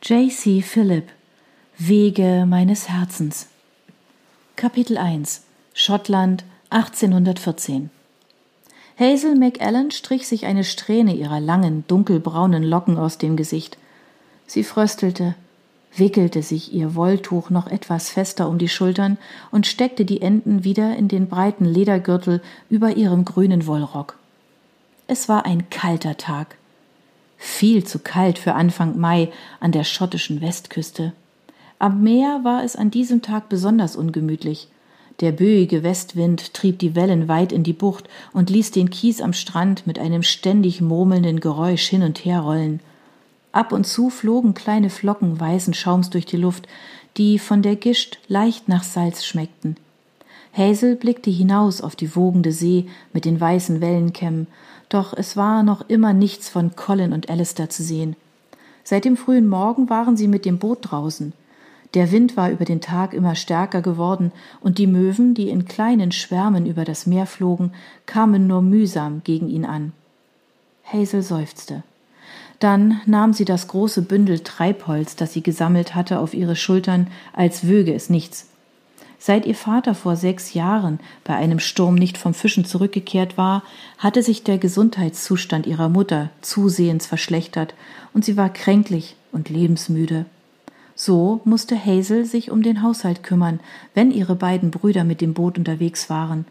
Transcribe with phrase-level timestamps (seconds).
[0.00, 0.62] J.C.
[0.62, 1.08] Phillip
[1.76, 3.48] Wege meines Herzens
[4.54, 5.42] Kapitel 1
[5.74, 7.90] Schottland 1814
[8.96, 13.76] Hazel McAllen strich sich eine Strähne ihrer langen, dunkelbraunen Locken aus dem Gesicht.
[14.46, 15.34] Sie fröstelte,
[15.96, 19.18] wickelte sich ihr Wolltuch noch etwas fester um die Schultern
[19.50, 22.40] und steckte die Enden wieder in den breiten Ledergürtel
[22.70, 24.16] über ihrem grünen Wollrock.
[25.08, 26.57] Es war ein kalter Tag
[27.38, 29.30] viel zu kalt für Anfang Mai
[29.60, 31.12] an der schottischen Westküste.
[31.78, 34.68] Am Meer war es an diesem Tag besonders ungemütlich.
[35.20, 39.32] Der böige Westwind trieb die Wellen weit in die Bucht und ließ den Kies am
[39.32, 42.80] Strand mit einem ständig murmelnden Geräusch hin und her rollen.
[43.52, 46.68] Ab und zu flogen kleine Flocken weißen Schaums durch die Luft,
[47.16, 49.76] die von der Gischt leicht nach Salz schmeckten.
[50.52, 54.48] Hazel blickte hinaus auf die wogende See mit den weißen Wellenkämmen,
[54.88, 58.16] doch es war noch immer nichts von Colin und Alistair zu sehen.
[58.84, 61.32] Seit dem frühen Morgen waren sie mit dem Boot draußen.
[61.94, 66.12] Der Wind war über den Tag immer stärker geworden, und die Möwen, die in kleinen
[66.12, 67.72] Schwärmen über das Meer flogen,
[68.06, 69.92] kamen nur mühsam gegen ihn an.
[70.84, 71.82] Hazel seufzte.
[72.58, 77.66] Dann nahm sie das große Bündel Treibholz, das sie gesammelt hatte, auf ihre Schultern, als
[77.66, 78.48] wöge es nichts.
[79.18, 83.64] Seit ihr Vater vor sechs Jahren bei einem Sturm nicht vom Fischen zurückgekehrt war,
[83.98, 87.74] hatte sich der Gesundheitszustand ihrer Mutter zusehends verschlechtert
[88.14, 90.24] und sie war kränklich und lebensmüde.
[90.94, 93.60] So musste Hazel sich um den Haushalt kümmern,
[93.94, 96.44] wenn ihre beiden Brüder mit dem Boot unterwegs waren.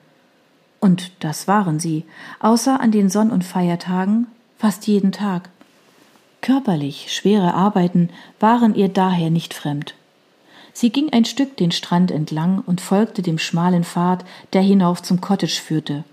[0.79, 2.05] Und das waren sie,
[2.39, 5.49] außer an den Sonn- und Feiertagen, fast jeden Tag.
[6.41, 9.95] Körperlich schwere Arbeiten waren ihr daher nicht fremd.
[10.79, 15.21] Sie ging ein Stück den Strand entlang und folgte dem schmalen Pfad, der hinauf zum
[15.21, 16.03] Cottage führte.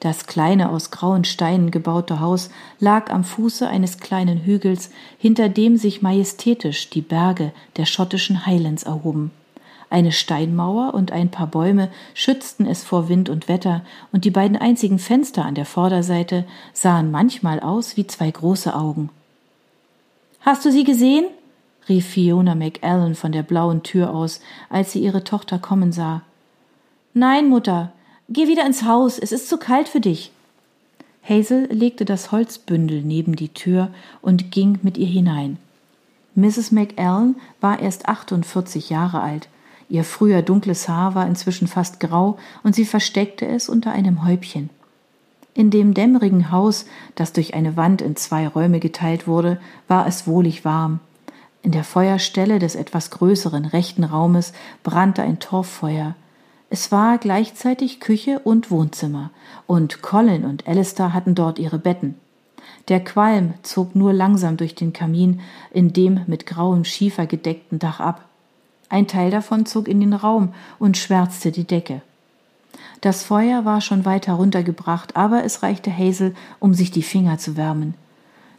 [0.00, 2.48] Das kleine aus grauen Steinen gebaute Haus
[2.80, 8.84] lag am Fuße eines kleinen Hügels, hinter dem sich majestätisch die Berge der schottischen Highlands
[8.84, 9.32] erhoben.
[9.90, 14.56] Eine Steinmauer und ein paar Bäume schützten es vor Wind und Wetter, und die beiden
[14.56, 19.10] einzigen Fenster an der Vorderseite sahen manchmal aus wie zwei große Augen.
[20.40, 21.26] Hast du sie gesehen?
[21.88, 26.22] Rief Fiona McAllen von der blauen Tür aus, als sie ihre Tochter kommen sah.
[27.14, 27.92] Nein, Mutter,
[28.28, 30.32] geh wieder ins Haus, es ist zu kalt für dich.
[31.28, 33.88] Hazel legte das Holzbündel neben die Tür
[34.22, 35.58] und ging mit ihr hinein.
[36.34, 36.70] Mrs.
[36.70, 39.48] McAllen war erst 48 Jahre alt.
[39.88, 44.70] Ihr früher dunkles Haar war inzwischen fast grau und sie versteckte es unter einem Häubchen.
[45.54, 49.58] In dem dämmerigen Haus, das durch eine Wand in zwei Räume geteilt wurde,
[49.88, 51.00] war es wohlig warm.
[51.66, 54.52] In der Feuerstelle des etwas größeren rechten Raumes
[54.84, 56.14] brannte ein Torffeuer.
[56.70, 59.30] Es war gleichzeitig Küche und Wohnzimmer,
[59.66, 62.14] und Colin und Alistair hatten dort ihre Betten.
[62.86, 65.40] Der Qualm zog nur langsam durch den Kamin
[65.72, 68.24] in dem mit grauem Schiefer gedeckten Dach ab.
[68.88, 72.00] Ein Teil davon zog in den Raum und schwärzte die Decke.
[73.00, 77.56] Das Feuer war schon weit heruntergebracht, aber es reichte Hazel, um sich die Finger zu
[77.56, 77.94] wärmen.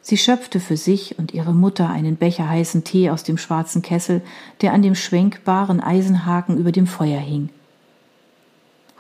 [0.10, 4.22] Sie schöpfte für sich und ihre Mutter einen Becher heißen Tee aus dem schwarzen Kessel,
[4.62, 7.50] der an dem schwenkbaren Eisenhaken über dem Feuer hing.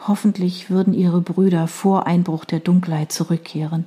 [0.05, 3.85] Hoffentlich würden ihre Brüder vor Einbruch der Dunkelheit zurückkehren.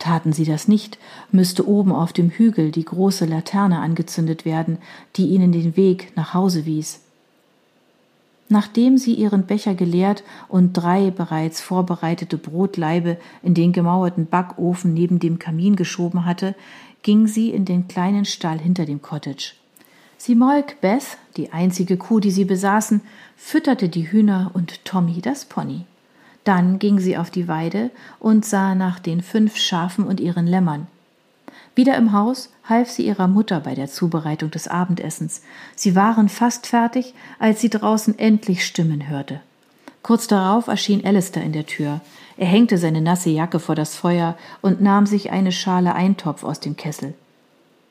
[0.00, 0.98] Taten sie das nicht,
[1.30, 4.78] müsste oben auf dem Hügel die große Laterne angezündet werden,
[5.14, 7.02] die ihnen den Weg nach Hause wies.
[8.48, 15.18] Nachdem sie ihren Becher geleert und drei bereits vorbereitete Brotlaibe in den gemauerten Backofen neben
[15.18, 16.54] dem Kamin geschoben hatte,
[17.02, 19.52] ging sie in den kleinen Stall hinter dem Cottage.
[20.16, 23.02] Sie molk Beth, die einzige Kuh, die sie besaßen,
[23.36, 25.84] fütterte die Hühner und Tommy das Pony.
[26.42, 30.86] Dann ging sie auf die Weide und sah nach den fünf Schafen und ihren Lämmern.
[31.78, 35.42] Wieder im Haus half sie ihrer Mutter bei der Zubereitung des Abendessens.
[35.76, 39.40] Sie waren fast fertig, als sie draußen endlich Stimmen hörte.
[40.02, 42.00] Kurz darauf erschien Alistair in der Tür.
[42.36, 46.58] Er hängte seine nasse Jacke vor das Feuer und nahm sich eine Schale Eintopf aus
[46.58, 47.14] dem Kessel.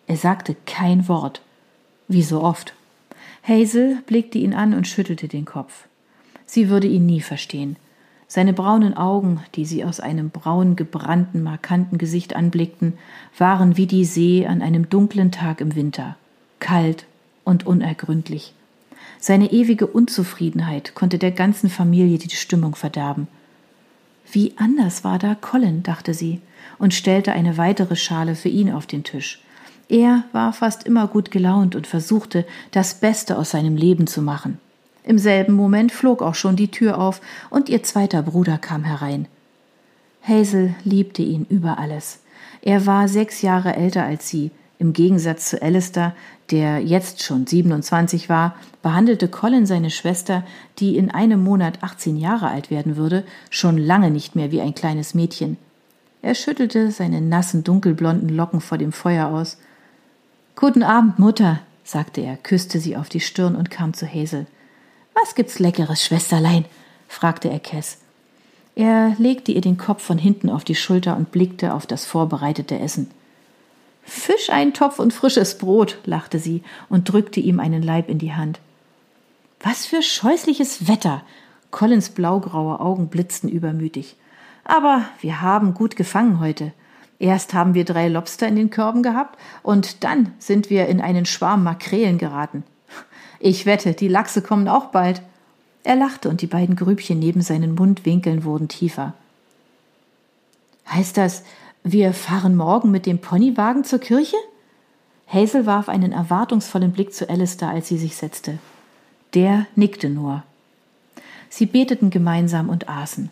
[0.06, 1.42] Er sagte kein Wort,
[2.10, 2.74] wie so oft.
[3.42, 5.88] Hazel blickte ihn an und schüttelte den Kopf.
[6.46, 7.78] Sie würde ihn nie verstehen.
[8.30, 12.94] Seine braunen Augen, die sie aus einem braun gebrannten, markanten Gesicht anblickten,
[13.38, 16.18] waren wie die See an einem dunklen Tag im Winter,
[16.60, 17.06] kalt
[17.46, 18.54] und unergründlich.
[19.20, 23.28] Seine ewige Unzufriedenheit konnte der ganzen Familie die Stimmung verderben.
[24.30, 26.42] Wie anders war da Colin, dachte sie,
[26.78, 29.42] und stellte eine weitere Schale für ihn auf den Tisch.
[29.88, 34.60] Er war fast immer gut gelaunt und versuchte, das Beste aus seinem Leben zu machen.
[35.08, 39.30] Im selben Moment flog auch schon die Tür auf und ihr zweiter Bruder kam herein.
[40.22, 42.20] Hazel liebte ihn über alles.
[42.62, 46.14] Er war sechs Jahre älter als sie, Im Gegensatz zu Alistair,
[46.52, 50.44] der jetzt schon 27 war, behandelte Colin seine Schwester,
[50.78, 54.76] die in einem Monat 18 Jahre alt werden würde, schon lange nicht mehr wie ein
[54.76, 55.58] kleines Mädchen.
[56.22, 59.58] Er schüttelte seine nassen, dunkelblonden Locken vor dem Feuer aus.
[60.58, 64.46] Guten Abend, Mutter, sagte er, küsste sie auf die Stirn und kam zu Hazel.
[65.22, 66.66] Was gibt's Leckeres, Schwesterlein?
[67.08, 67.98] fragte er Kess.
[68.76, 72.78] Er legte ihr den Kopf von hinten auf die Schulter und blickte auf das vorbereitete
[72.78, 73.10] Essen.
[74.04, 78.60] Fischeintopf und frisches Brot, lachte sie und drückte ihm einen Leib in die Hand.
[79.60, 81.24] Was für scheußliches Wetter!
[81.72, 84.16] Collins blaugraue Augen blitzten übermütig.
[84.64, 86.74] Aber wir haben gut gefangen heute.
[87.18, 91.26] Erst haben wir drei Lobster in den Körben gehabt und dann sind wir in einen
[91.26, 92.64] Schwarm Makrelen geraten.
[93.40, 95.22] Ich wette, die Lachse kommen auch bald.
[95.84, 99.14] Er lachte und die beiden Grübchen neben seinen Mundwinkeln wurden tiefer.
[100.90, 101.44] Heißt das,
[101.84, 104.38] wir fahren morgen mit dem Ponywagen zur Kirche?
[105.28, 108.60] Hazel warf einen erwartungsvollen Blick zu Alistair, als sie sich setzte.
[109.34, 110.44] Der nickte nur.
[111.50, 113.30] Sie beteten gemeinsam und aßen.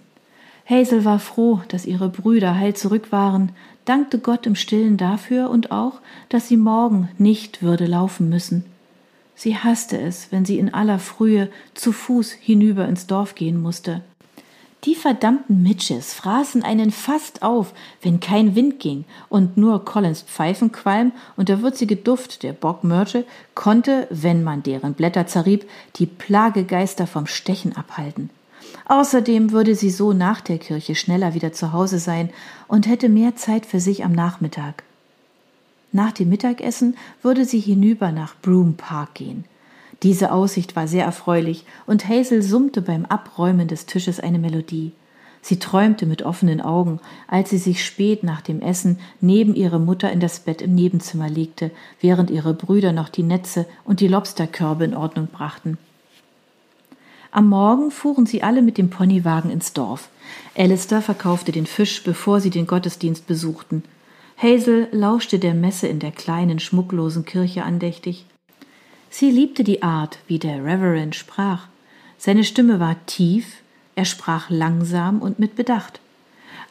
[0.69, 3.52] Hazel war froh, dass ihre Brüder heil zurück waren,
[3.86, 8.66] dankte Gott im Stillen dafür und auch, dass sie morgen nicht würde laufen müssen.
[9.35, 14.01] Sie hasste es, wenn sie in aller Frühe zu Fuß hinüber ins Dorf gehen musste.
[14.85, 17.73] Die verdammten Mitches fraßen einen fast auf,
[18.03, 24.07] wenn kein Wind ging, und nur Collins Pfeifenqualm und der würzige Duft der Bockmörte konnte,
[24.11, 28.29] wenn man deren Blätter zerrieb, die Plagegeister vom Stechen abhalten.
[28.87, 32.29] Außerdem würde sie so nach der Kirche schneller wieder zu Hause sein
[32.67, 34.83] und hätte mehr Zeit für sich am Nachmittag.
[35.95, 39.45] Nach dem Mittagessen würde sie hinüber nach Broom Park gehen.
[40.03, 44.92] Diese Aussicht war sehr erfreulich, und Hazel summte beim Abräumen des Tisches eine Melodie.
[45.42, 47.00] Sie träumte mit offenen Augen,
[47.30, 51.30] als sie sich spät nach dem Essen neben ihre Mutter in das Bett im Nebenzimmer
[51.30, 51.71] legte,
[52.01, 55.77] während ihre Brüder noch die Netze und die Lobsterkörbe in Ordnung brachten.
[57.31, 60.09] Am Morgen fuhren sie alle mit dem Ponywagen ins Dorf.
[60.57, 63.83] Alistair verkaufte den Fisch, bevor sie den Gottesdienst besuchten.
[64.37, 68.25] Hazel lauschte der Messe in der kleinen, schmucklosen Kirche andächtig.
[69.09, 71.67] Sie liebte die Art, wie der Reverend sprach.
[72.17, 73.61] Seine Stimme war tief,
[73.95, 76.01] er sprach langsam und mit Bedacht.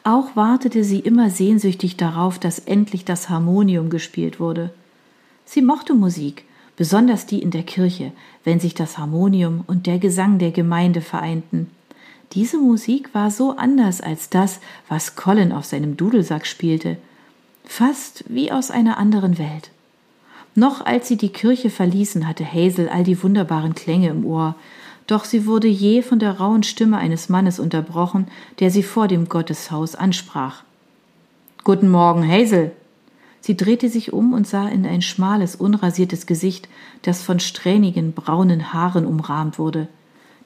[0.03, 4.71] Auch wartete sie immer sehnsüchtig darauf, dass endlich das Harmonium gespielt wurde.
[5.45, 6.45] Sie mochte Musik,
[6.75, 8.11] besonders die in der Kirche,
[8.43, 11.71] wenn sich das Harmonium und der Gesang der Gemeinde vereinten.
[12.33, 16.97] Diese Musik war so anders als das, was Colin auf seinem Dudelsack spielte,
[17.69, 19.71] fast wie aus einer anderen Welt.
[20.55, 24.55] Noch als sie die Kirche verließen, hatte Hazel all die wunderbaren Klänge im Ohr,
[25.07, 28.27] doch sie wurde je von der rauen Stimme eines Mannes unterbrochen,
[28.59, 30.63] der sie vor dem Gotteshaus ansprach.
[31.63, 32.71] Guten Morgen, Hazel.
[33.41, 36.67] Sie drehte sich um und sah in ein schmales, unrasiertes Gesicht,
[37.03, 39.87] das von strähnigen, braunen Haaren umrahmt wurde.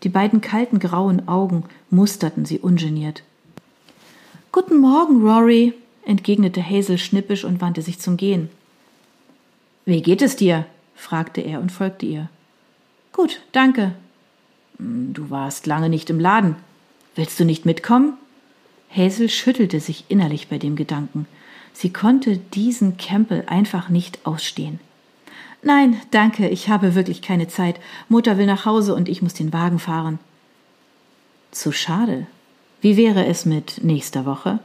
[0.03, 3.23] Die beiden kalten, grauen Augen musterten sie ungeniert.
[4.51, 5.73] Guten Morgen, Rory,
[6.09, 8.49] entgegnete Hazel schnippisch und wandte sich zum Gehen.
[9.85, 10.65] Wie geht es dir?
[10.95, 12.29] fragte er und folgte ihr.
[13.13, 13.93] Gut, danke.
[14.77, 16.55] Hm, du warst lange nicht im Laden.
[17.15, 18.13] Willst du nicht mitkommen?
[18.95, 21.27] Hazel schüttelte sich innerlich bei dem Gedanken.
[21.73, 24.79] Sie konnte diesen Campbell einfach nicht ausstehen.
[25.61, 27.79] Nein, danke, ich habe wirklich keine Zeit.
[28.07, 30.19] Mutter will nach Hause und ich muss den Wagen fahren.
[31.51, 32.25] Zu schade.
[32.81, 34.59] Wie wäre es mit nächster Woche?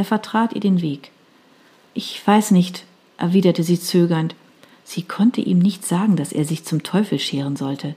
[0.00, 1.10] Er vertrat ihr den Weg.
[1.92, 2.86] Ich weiß nicht,
[3.18, 4.34] erwiderte sie zögernd.
[4.82, 7.94] Sie konnte ihm nicht sagen, dass er sich zum Teufel scheren sollte.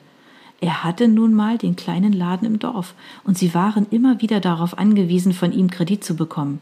[0.60, 2.94] Er hatte nun mal den kleinen Laden im Dorf,
[3.24, 6.60] und sie waren immer wieder darauf angewiesen, von ihm Kredit zu bekommen.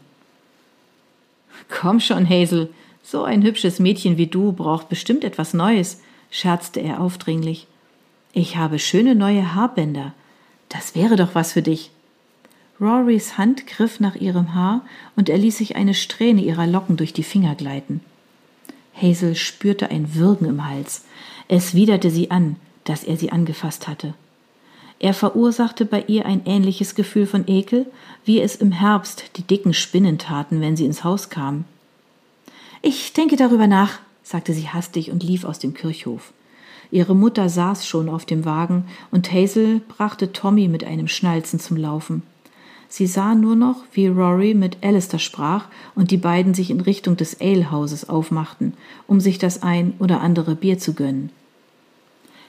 [1.68, 2.72] Komm schon, Hazel,
[3.02, 7.66] so ein hübsches Mädchen wie du braucht bestimmt etwas Neues, scherzte er aufdringlich.
[8.32, 10.12] Ich habe schöne neue Haarbänder.
[10.68, 11.90] Das wäre doch was für dich.
[12.82, 14.80] Rorys Hand griff nach ihrem Haar
[15.14, 18.00] und er ließ sich eine Strähne ihrer Locken durch die Finger gleiten.
[19.00, 21.04] Hazel spürte ein Würgen im Hals.
[21.46, 24.14] Es widerte sie an, dass er sie angefasst hatte.
[24.98, 27.86] Er verursachte bei ihr ein ähnliches Gefühl von Ekel,
[28.24, 31.64] wie es im Herbst die dicken Spinnen taten, wenn sie ins Haus kamen.
[32.82, 36.32] Ich denke darüber nach, sagte sie hastig und lief aus dem Kirchhof.
[36.90, 41.76] Ihre Mutter saß schon auf dem Wagen und Hazel brachte Tommy mit einem Schnalzen zum
[41.76, 42.22] Laufen.
[42.94, 47.16] Sie sah nur noch, wie Rory mit Alistair sprach und die beiden sich in Richtung
[47.16, 48.74] des Alehauses aufmachten,
[49.06, 51.30] um sich das ein oder andere Bier zu gönnen.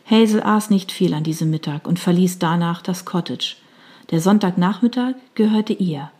[0.06, 3.56] Hazel aß nicht viel an diesem Mittag und verließ danach das Cottage.
[4.12, 6.12] Der Sonntagnachmittag gehörte ihr.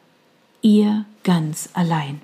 [0.62, 2.22] Ihr ganz allein.